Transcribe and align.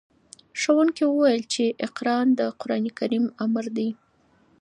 ښوونکي 0.59 1.03
وویل 1.07 1.41
چې 1.53 1.63
اقرأ 1.87 2.17
د 2.39 2.41
قرآن 2.61 2.79
لومړی 2.89 3.33
امر 3.45 3.65
دی. 3.77 3.89